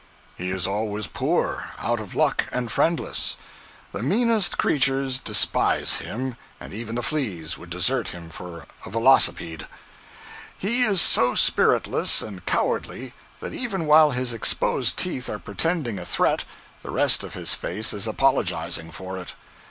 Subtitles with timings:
[0.35, 3.37] He is always poor, out of luck and friendless.
[3.91, 9.67] The meanest creatures despise him, and even the fleas would desert him for a velocipede.
[10.57, 16.05] He is so spiritless and cowardly that even while his exposed teeth are pretending a
[16.05, 16.45] threat,
[16.81, 19.35] the rest of his face is apologizing for it.